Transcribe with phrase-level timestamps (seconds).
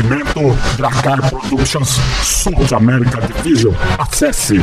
[0.00, 3.74] Oferecimento Dracar Productions South America Division.
[3.98, 4.54] Acesse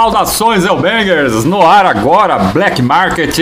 [0.03, 1.45] Saudações Elbangers!
[1.45, 3.33] No ar agora, Black Market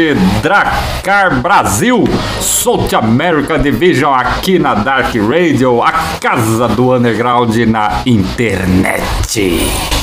[0.43, 2.03] Dracar Brasil,
[2.39, 10.00] South America Division aqui na Dark Radio, a casa do underground na internet.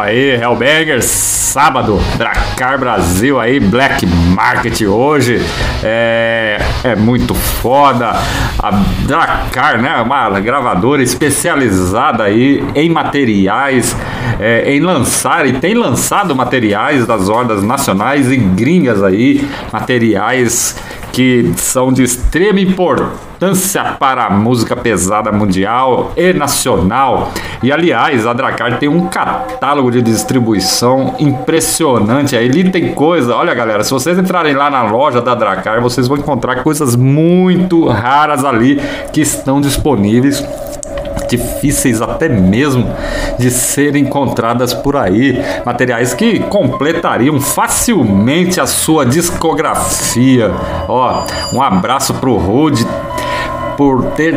[0.00, 5.40] Aí, Hellbangers, sábado, Dracar Brasil aí, Black Market hoje.
[5.82, 8.12] É, é muito foda.
[8.58, 8.70] A
[9.06, 9.96] Dracar, né?
[9.96, 13.96] Uma gravadora especializada aí em materiais,
[14.38, 20.76] é, em lançar e tem lançado materiais das hordas nacionais e gringas aí, materiais
[21.12, 27.32] que são de extrema importância para a música pesada mundial e nacional.
[27.62, 32.36] E aliás, a Dracar tem um catálogo de distribuição impressionante.
[32.36, 36.18] Ali tem coisa, olha galera, se vocês entrarem lá na loja da Dracar, vocês vão
[36.18, 38.80] encontrar coisas muito raras ali
[39.12, 40.44] que estão disponíveis
[41.30, 42.92] difíceis até mesmo
[43.38, 50.50] de serem encontradas por aí, materiais que completariam facilmente a sua discografia.
[50.88, 52.86] Ó, um abraço pro Rude
[53.76, 54.34] por ter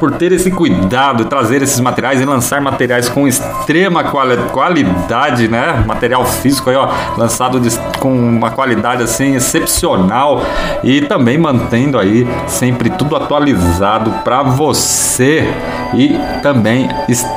[0.00, 5.84] por ter esse cuidado, trazer esses materiais e lançar materiais com extrema quali qualidade, né?
[5.86, 10.42] Material físico aí, ó, lançado de, com uma qualidade assim excepcional
[10.82, 15.46] e também mantendo aí sempre tudo atualizado para você
[15.94, 16.88] e também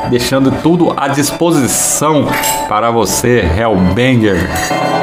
[0.09, 2.27] deixando tudo à disposição
[2.69, 5.02] para você, Hellbanger.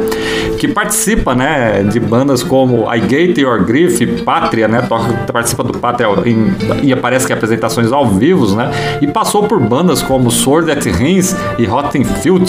[0.57, 5.77] que participa, né, de bandas como I Gate Your Grief, Pátria, né, toca, participa do
[5.77, 8.71] Pátria em, e aparece que apresentações ao vivo, né,
[9.01, 12.44] e passou por bandas como Sword at Rings e Rotten Filth,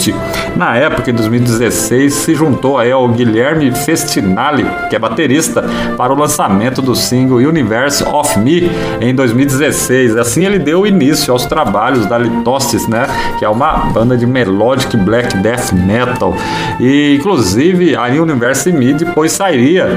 [0.55, 5.63] Na época, em 2016, se juntou ao Guilherme Festinali, que é baterista,
[5.95, 8.71] para o lançamento do single Universe of Me
[9.01, 10.17] em 2016.
[10.17, 13.07] Assim ele deu início aos trabalhos da Litostis, né,
[13.37, 16.35] que é uma banda de melodic black death metal.
[16.79, 19.87] E inclusive a Universe Me depois sairia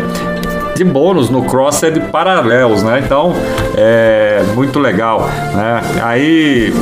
[0.75, 3.02] de bônus no Crossed Paralelos, né?
[3.05, 3.35] Então,
[3.76, 5.82] é muito legal, né?
[6.02, 6.73] Aí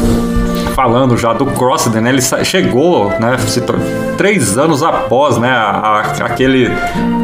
[0.78, 2.08] falando já do Crossed, né?
[2.08, 3.36] Ele chegou, né?
[4.18, 5.48] Três anos após, né?
[5.48, 6.68] A, a, aquele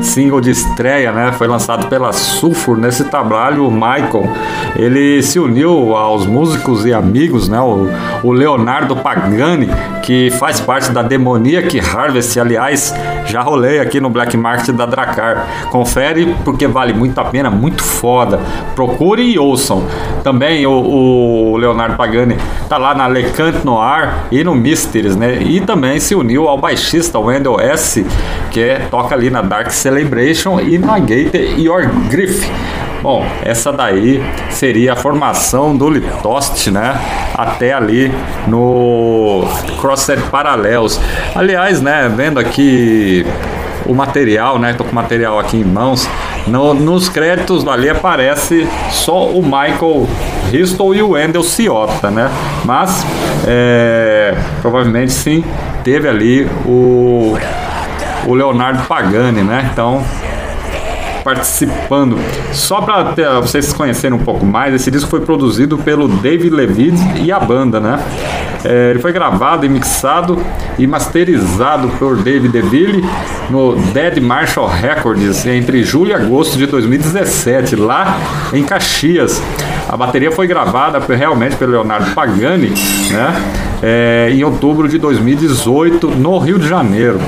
[0.01, 1.33] single de estreia, né?
[1.33, 2.79] Foi lançado pela Sulfur.
[2.79, 4.31] Nesse trabalho, o Michael,
[4.77, 7.61] ele se uniu aos músicos e amigos, né?
[7.61, 7.89] O,
[8.23, 9.69] o Leonardo Pagani,
[10.03, 12.39] que faz parte da Demoniac Harvest.
[12.39, 12.95] Aliás,
[13.27, 15.49] já rolei aqui no Black Market da Dracar.
[15.73, 18.39] Confere porque vale muito a pena, muito foda.
[18.77, 19.85] Procure e ouçam.
[20.23, 22.37] Também o, o Leonardo Pagani
[22.69, 25.43] tá lá na Lecan Cant Noir e no Mysteries, né?
[25.43, 26.84] E também se uniu ao baixista
[27.19, 28.05] Wendell S,
[28.51, 32.51] que é, toca ali na Dark Celebration e na Gate Your Griff.
[33.03, 36.99] Bom, essa daí seria a formação do Litost, né?
[37.35, 38.11] Até ali
[38.47, 39.45] no
[39.79, 40.99] Crossed Parallels.
[41.35, 43.27] Aliás, né, vendo aqui
[43.87, 44.73] o material, né?
[44.73, 46.09] Tô com o material aqui em mãos.
[46.47, 50.09] No, nos créditos ali aparece só o Michael
[50.55, 52.31] Bristol e o Wendell Ciota, né?
[52.65, 53.05] Mas
[53.45, 55.45] é, provavelmente sim
[55.83, 57.37] teve ali o,
[58.25, 59.69] o Leonardo Pagani, né?
[59.73, 60.05] Então
[61.25, 62.17] participando.
[62.53, 67.33] Só para vocês conhecerem um pouco mais, esse disco foi produzido pelo David Levitt e
[67.33, 67.99] a banda, né?
[68.65, 70.39] É, ele foi gravado e mixado
[70.79, 73.05] e masterizado por David DeVille
[73.51, 78.19] no Dead Marshall Records entre julho e agosto de 2017, lá
[78.53, 79.43] em Caxias.
[79.89, 82.73] A bateria foi gravada realmente pelo Leonardo Pagani,
[83.11, 83.35] né?
[83.83, 87.21] É, em outubro de 2018 no Rio de Janeiro.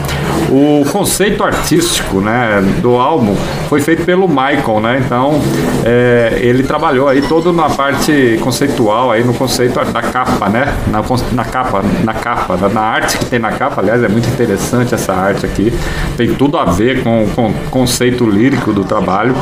[0.51, 3.35] O conceito artístico, né, do álbum
[3.69, 5.03] foi feito pelo Michael, né?
[5.05, 5.41] Então
[5.85, 10.75] é, ele trabalhou aí todo na parte conceitual aí no conceito da capa, né?
[10.89, 11.03] Na,
[11.33, 13.81] na capa, na capa, na, na arte que tem na capa.
[13.81, 15.73] Aliás, é muito interessante essa arte aqui.
[16.17, 19.35] Tem tudo a ver com o conceito lírico do trabalho.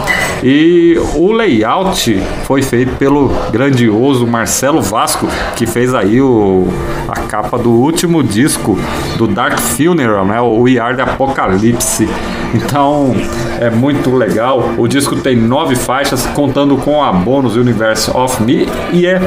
[0.42, 6.66] E o layout foi feito pelo grandioso Marcelo Vasco, que fez aí o,
[7.08, 8.78] a capa do último disco
[9.16, 10.40] do Dark Funeral, né?
[10.40, 12.08] O We Are the Apocalypse.
[12.54, 13.14] Então
[13.60, 14.74] é muito legal.
[14.78, 19.20] O disco tem nove faixas, contando com a bônus Universe of Me e é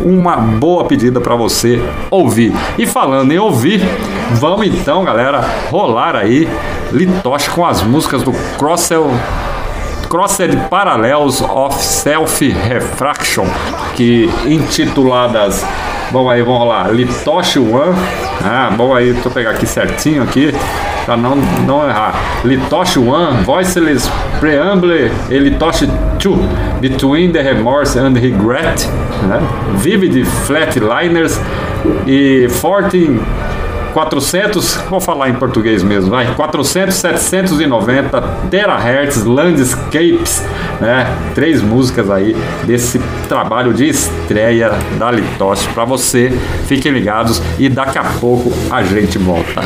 [0.00, 2.52] uma boa pedida para você ouvir.
[2.78, 3.80] E falando em ouvir,
[4.32, 6.48] vamos então, galera, rolar aí
[6.92, 9.10] Litoche com as músicas do Crossel
[10.08, 13.44] Crossed Parallels of Self-Refraction,
[13.94, 15.62] que intituladas,
[16.10, 17.94] vamos aí, vamos lá, Litoche One,
[18.44, 20.54] ah, bom aí, deixa eu pegar aqui certinho aqui,
[21.04, 22.14] para não, não errar,
[22.44, 25.86] Litoche One, Voiceless Preamble Litoche
[26.18, 26.38] 2,
[26.80, 28.86] Between the Remorse and Regret,
[29.26, 29.40] né?
[29.76, 31.40] Vivid Flatliners
[32.06, 33.20] e 14
[33.98, 40.40] 400, vou falar em português mesmo, vai, 400, 790 terahertz landscapes,
[40.80, 41.04] né?
[41.34, 46.32] Três músicas aí desse trabalho de estreia da Litoste para você.
[46.68, 49.62] Fiquem ligados e daqui a pouco a gente volta.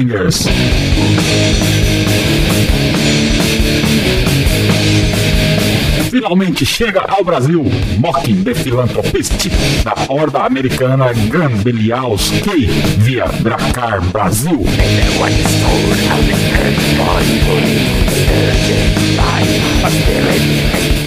[0.00, 0.59] Hellbangers.
[6.60, 7.64] Finalmente chega ao Brasil
[7.98, 9.48] Mocking the Philanthropist
[9.82, 12.66] da horda americana Gambelialski
[12.98, 14.60] via Dracar Brasil.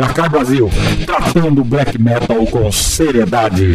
[0.00, 0.70] Dracar Brasil,
[1.04, 3.74] tratando black metal com seriedade.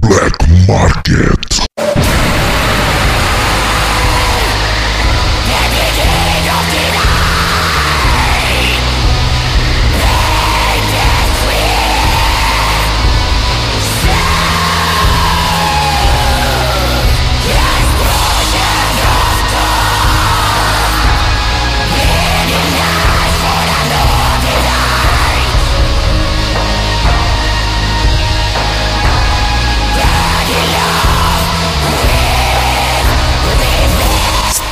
[0.00, 0.97] Black Market.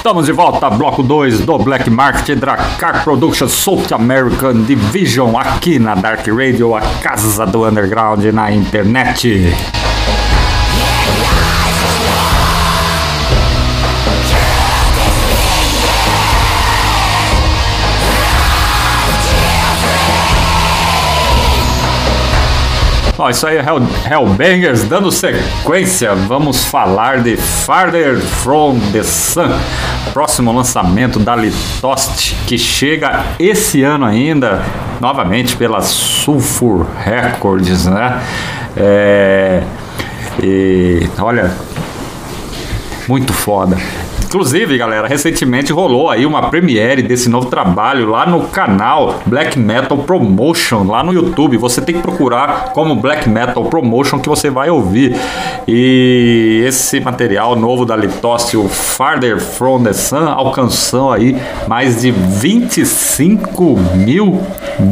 [0.07, 5.97] Estamos de volta, bloco 2 do Black Market Dracar Productions South American Division aqui na
[5.97, 9.27] Dark Radio, a casa do underground na internet.
[23.27, 29.51] Ó, isso aí é Hell, Hellbangers, dando sequência, vamos falar de Farther From The Sun,
[30.12, 34.62] próximo lançamento da Litost, que chega esse ano ainda,
[35.01, 38.23] novamente pela Sulfur Records, né?
[38.77, 39.65] É,
[40.41, 41.51] e olha,
[43.09, 43.77] muito foda.
[44.37, 49.96] Inclusive, galera, recentemente rolou aí uma premiere desse novo trabalho lá no canal Black Metal
[49.96, 51.57] Promotion, lá no YouTube.
[51.57, 55.16] Você tem que procurar como Black Metal Promotion que você vai ouvir.
[55.66, 61.35] E esse material novo da Litosse, o Farther From The Sun, alcançou aí
[61.66, 64.42] mais de 25 mil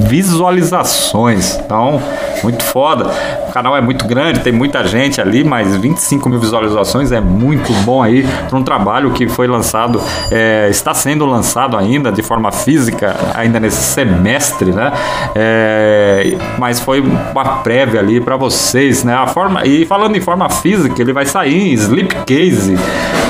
[0.09, 1.59] visualizações.
[1.59, 2.01] Então,
[2.43, 3.11] muito foda.
[3.55, 8.03] Canal é muito grande, tem muita gente ali, mas 25 mil visualizações é muito bom
[8.03, 13.15] aí para um trabalho que foi lançado, é, está sendo lançado ainda de forma física,
[13.33, 14.93] ainda nesse semestre, né?
[15.37, 19.15] É, mas foi uma prévia ali para vocês, né?
[19.15, 22.77] A forma, e falando em forma física, ele vai sair em Slipcase,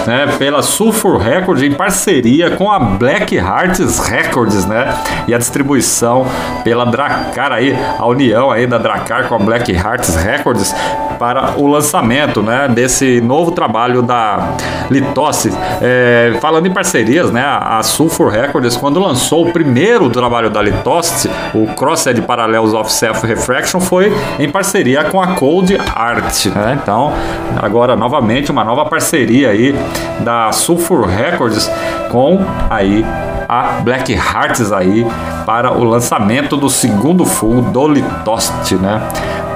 [0.07, 0.35] né?
[0.39, 4.95] Pela Sulfur Records em parceria com a Black Hearts Records, né?
[5.29, 6.27] E a distribuição
[6.63, 10.75] pela Dracar aí, a união aí da Dracar com a Black Hearts Records
[11.19, 12.69] para o lançamento, né?
[12.69, 14.55] Desse novo trabalho da
[14.91, 15.53] Litosse.
[15.81, 17.43] É, falando em parcerias, né?
[17.45, 23.27] A Sulfur Records, quando lançou o primeiro trabalho da Litosse, o Crosshead Parallels of Self
[23.27, 26.79] Refraction, foi em parceria com a Cold Art, né?
[26.83, 27.13] Então,
[27.57, 29.75] agora novamente uma nova parceria aí
[30.21, 31.71] da Sulfur Records
[32.11, 33.05] com aí
[33.49, 35.07] a Black Hearts aí
[35.45, 39.01] para o lançamento do segundo full do Litost, né?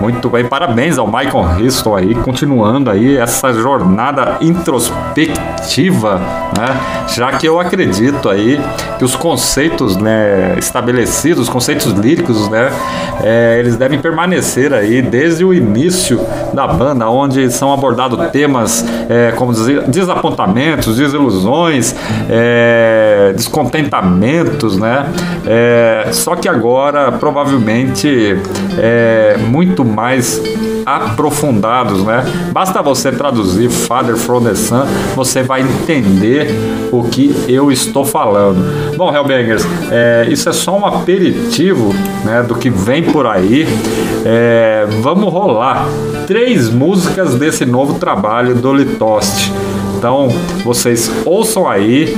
[0.00, 6.18] Muito bem, parabéns ao Michael Houston aí, continuando aí essa jornada introspectiva,
[6.56, 6.80] né?
[7.08, 8.60] Já que eu acredito aí
[8.96, 12.70] que os conceitos, né, estabelecidos, os conceitos líricos, né,
[13.22, 16.20] é, eles devem permanecer aí desde o início
[16.52, 19.52] da banda, onde são abordados temas é, como
[19.88, 21.94] desapontamentos, desilusões,
[22.30, 25.06] é, descontentamentos, né?
[25.44, 28.36] É, só que agora provavelmente
[28.78, 30.40] é muito mais
[30.86, 32.24] aprofundados, né?
[32.52, 36.50] Basta você traduzir Father from the Sun, você vai entender
[36.90, 38.96] o que eu estou falando.
[38.96, 43.66] Bom, Hellbangers, é, isso é só um aperitivo né, do que vem por aí.
[44.24, 45.86] É, vamos rolar
[46.26, 49.52] três músicas desse novo trabalho do Litost.
[49.98, 50.28] Então,
[50.64, 52.16] vocês ouçam aí,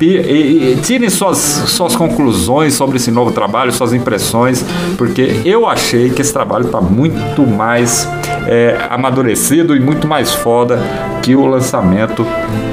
[0.00, 4.64] e, e tirem suas, suas conclusões sobre esse novo trabalho, suas impressões,
[4.96, 8.08] porque eu achei que esse trabalho está muito mais
[8.46, 10.78] é, amadurecido e muito mais foda
[11.22, 12.26] que o lançamento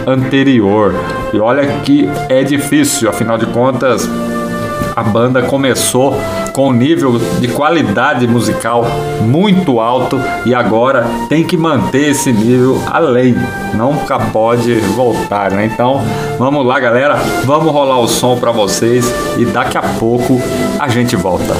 [0.07, 0.93] anterior.
[1.33, 4.09] E olha que é difícil, afinal de contas,
[4.95, 6.15] a banda começou
[6.53, 8.85] com um nível de qualidade musical
[9.21, 13.35] muito alto e agora tem que manter esse nível além,
[13.73, 15.65] nunca pode voltar, né?
[15.65, 16.01] Então,
[16.39, 19.05] vamos lá, galera, vamos rolar o som para vocês
[19.37, 20.41] e daqui a pouco
[20.79, 21.53] a gente volta.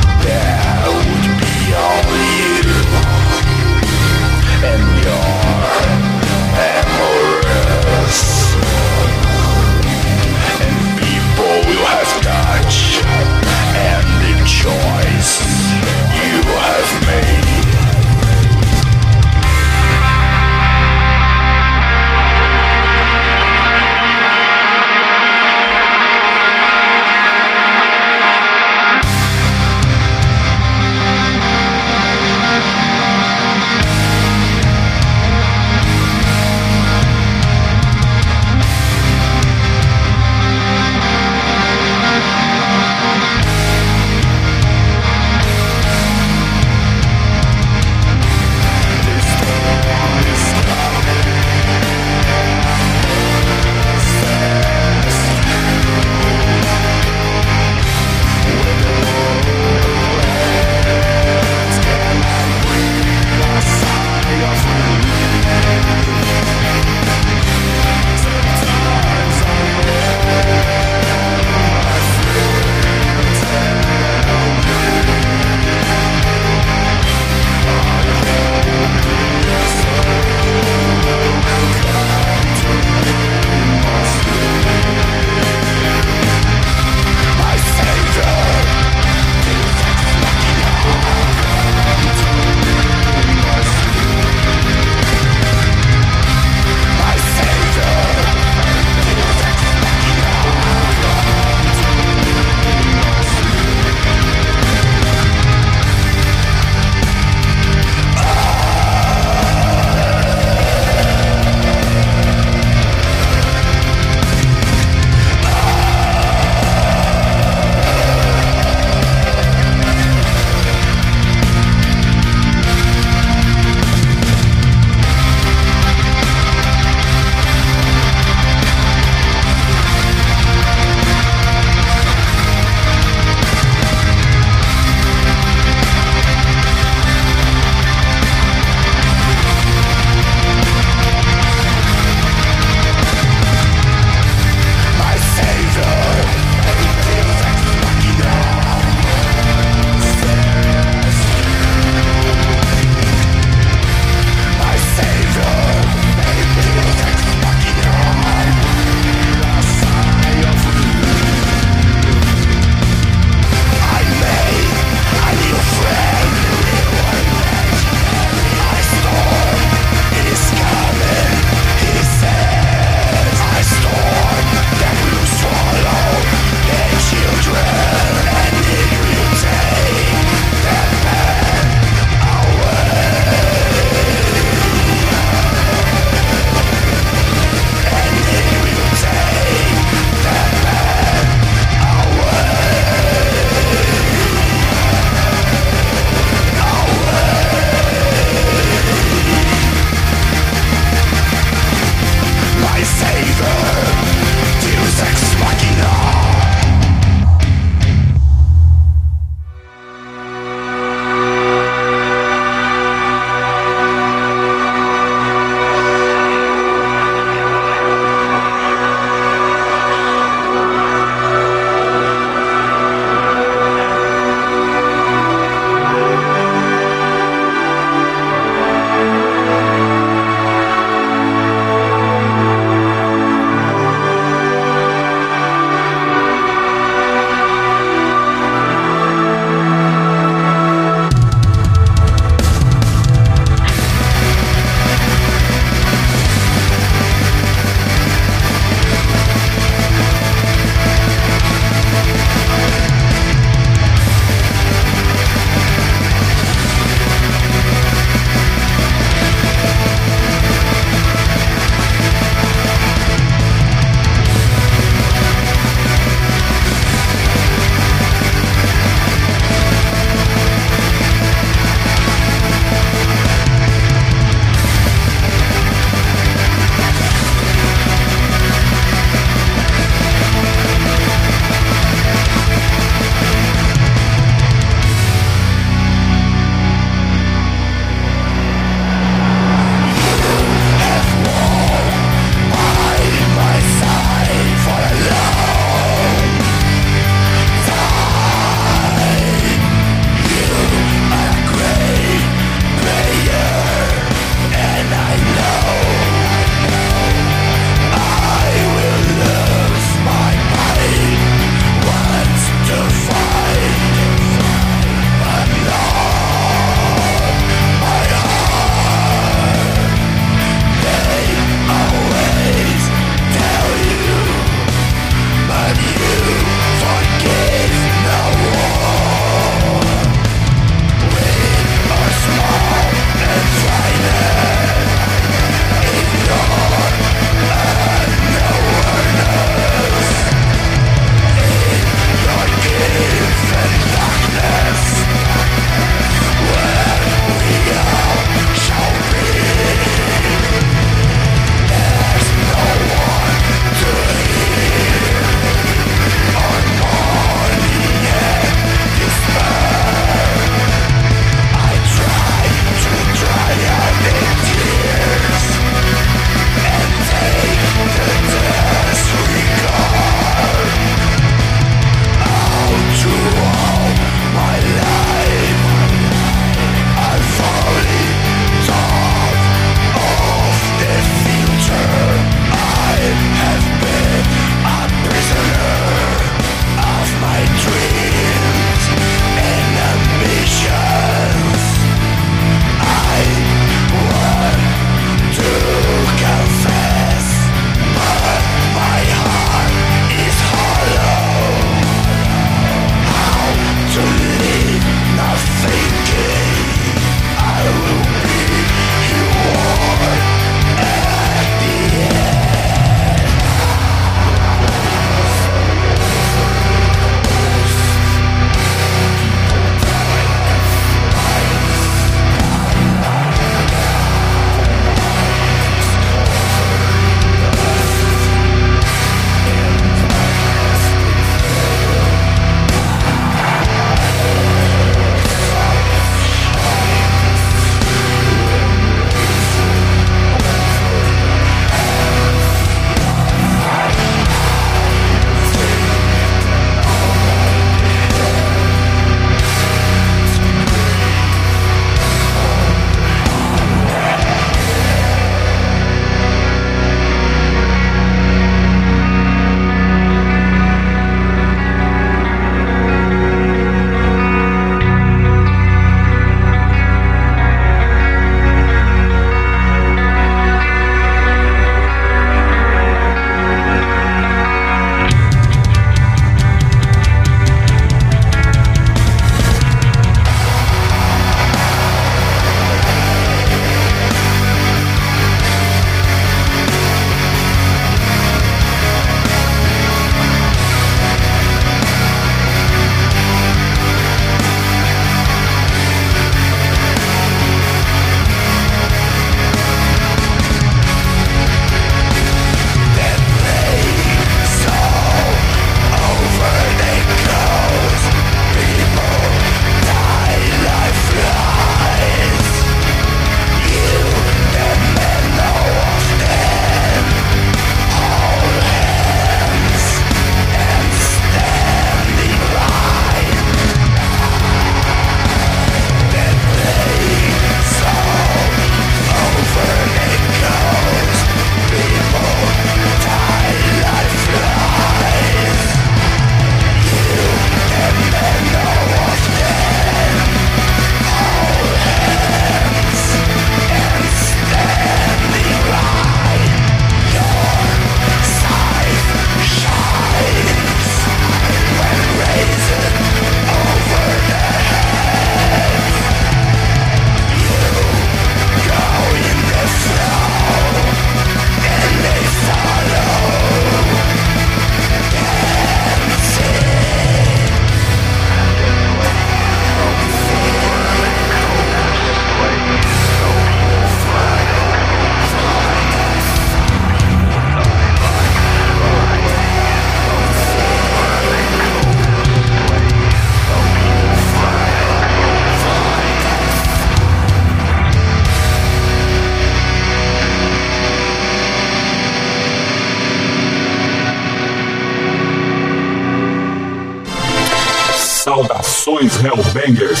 [599.62, 600.00] Saudações Hellbangers!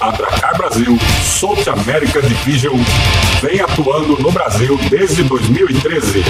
[0.00, 2.76] A Dracar Brasil South America Division
[3.42, 6.24] vem atuando no Brasil desde 2013.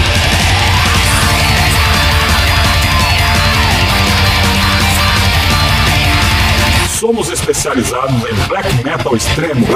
[6.99, 9.67] Somos especializados em black metal extremo.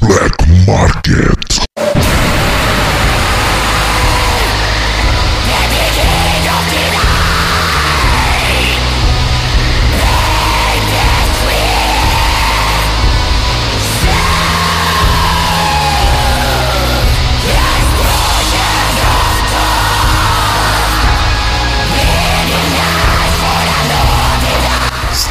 [0.00, 0.34] Black
[0.66, 1.53] Market.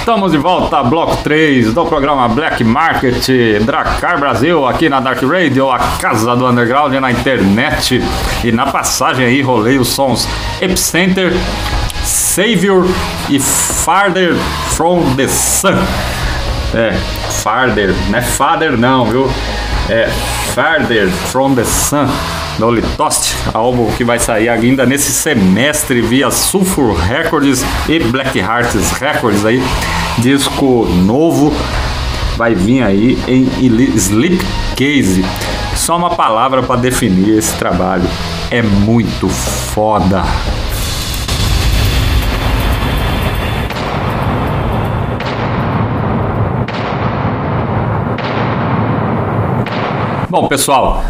[0.04, 3.26] Estamos de volta bloco 3 do programa Black Market
[3.64, 8.04] Dracar Brasil, aqui na Dark Radio, a casa do underground na internet.
[8.44, 10.28] E na passagem aí rolei os sons
[10.62, 11.32] Epicenter,
[12.04, 12.86] Savior
[13.30, 14.36] e Farther
[14.76, 15.80] from the Sun.
[16.76, 16.92] É,
[17.42, 19.32] Farther, não é Father não, viu?
[19.90, 20.08] É
[20.54, 22.08] Farther from the Sun
[22.58, 28.92] do Litost, álbum que vai sair ainda nesse semestre via Sulfur Records e Black Hearts
[28.92, 29.62] Records aí,
[30.20, 31.54] disco novo
[32.38, 33.48] vai vir aí em
[33.96, 35.24] Slipcase.
[35.76, 38.08] Só uma palavra para definir esse trabalho.
[38.50, 40.24] É muito foda.
[50.34, 51.06] Bom, pessoal,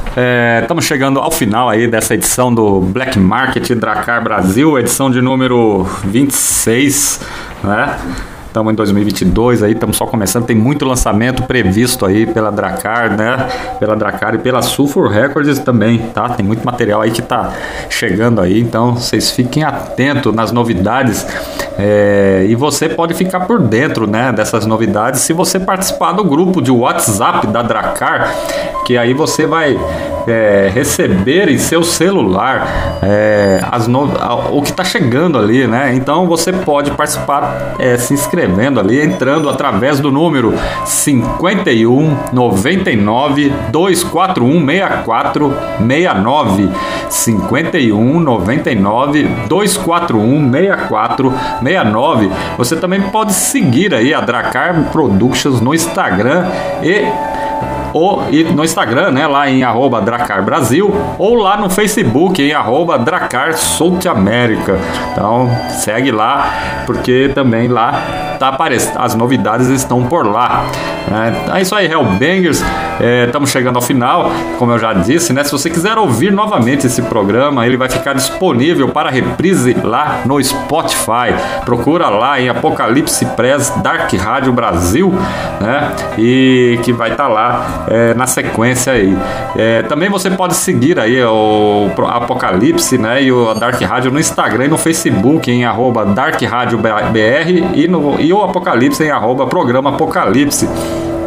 [0.62, 5.22] estamos é, chegando ao final aí dessa edição do Black Market Dracar Brasil, edição de
[5.22, 7.22] número 26,
[7.64, 7.98] né?
[8.54, 10.46] Estamos em 2022 aí, estamos só começando.
[10.46, 13.50] Tem muito lançamento previsto aí pela Dracar, né?
[13.80, 16.30] Pela Dracar e pela Sulfur Records também, tá?
[16.30, 17.52] Tem muito material aí que tá
[17.90, 21.26] chegando aí, então vocês fiquem atentos nas novidades.
[21.80, 26.62] É, e você pode ficar por dentro né, dessas novidades se você participar do grupo
[26.62, 28.36] de WhatsApp da Dracar,
[28.86, 29.80] que aí você vai
[30.28, 34.10] é, receber em seu celular é, as no...
[34.52, 35.94] o que está chegando ali, né?
[35.96, 40.54] Então você pode participar é, se inscrevendo ali, entrando através do número
[40.86, 46.70] 51 99 241 64 69
[47.10, 52.32] 51 99 241 64 69.
[52.58, 56.46] Você também pode seguir aí a Dracar Productions no Instagram
[56.82, 57.33] e
[57.94, 58.24] ou
[58.54, 63.54] no Instagram, né, lá em arroba Dracar Brasil, ou lá no Facebook em arroba Dracar
[63.56, 64.78] South América.
[65.12, 70.66] Então segue lá, porque também lá tá aparecendo, as novidades estão por lá.
[71.54, 72.62] É, é isso aí, Hellbangers.
[73.26, 75.44] Estamos é, chegando ao final, como eu já disse, né?
[75.44, 80.44] Se você quiser ouvir novamente esse programa, ele vai ficar disponível para reprise lá no
[80.44, 81.34] Spotify.
[81.64, 85.14] Procura lá em Apocalipse Press Dark Rádio Brasil,
[85.62, 85.92] né?
[86.18, 89.18] E que vai estar tá lá é, na sequência aí.
[89.56, 93.24] É, também você pode seguir aí o Apocalipse, né?
[93.24, 97.88] E o Dark Rádio no Instagram e no Facebook em arroba Dark Rádio BR e,
[97.88, 100.68] no, e o Apocalipse em arroba Programa Apocalipse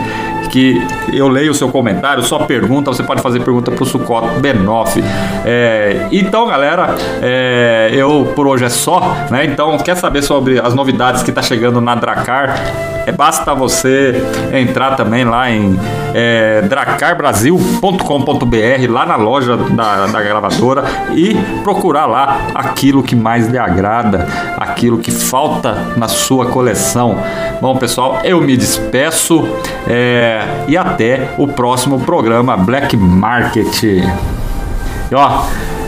[0.51, 0.81] que
[1.13, 5.01] eu leio o seu comentário, sua pergunta, você pode fazer pergunta para o Sucoto Benoff.
[5.45, 9.45] É, então, galera, é, eu por hoje é só, né?
[9.45, 12.55] Então, quer saber sobre as novidades que está chegando na Dracar?
[13.05, 14.21] É, basta você
[14.53, 15.79] entrar também lá em
[16.13, 20.83] é, dracarbrasil.com.br, lá na loja da, da gravadora,
[21.13, 24.27] e procurar lá aquilo que mais lhe agrada,
[24.57, 27.17] aquilo que falta na sua coleção.
[27.59, 29.47] Bom, pessoal, eu me despeço
[29.87, 33.83] é, e até o próximo programa Black Market.
[33.83, 34.03] E,
[35.13, 35.43] ó,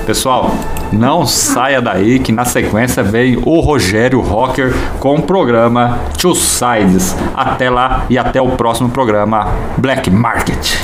[0.05, 0.51] pessoal,
[0.91, 7.15] não saia daí que na sequência vem o Rogério Rocker com o programa Two Sides.
[7.35, 9.47] Até lá e até o próximo programa
[9.77, 10.75] Black Market.